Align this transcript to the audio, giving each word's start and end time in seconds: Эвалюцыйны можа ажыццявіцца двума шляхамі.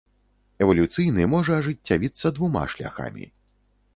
Эвалюцыйны 0.65 1.27
можа 1.33 1.51
ажыццявіцца 1.59 2.27
двума 2.39 2.63
шляхамі. 2.75 3.25